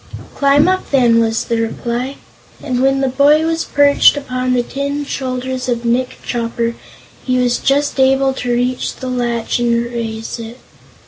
[0.33, 2.15] "Climb up, then," was the reply,
[2.63, 6.73] and when the boy was perched upon the tin shoulders of Nick Chopper,
[7.23, 10.57] he was just able to reach the latch and raise it.